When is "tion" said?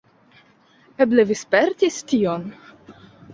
2.13-2.49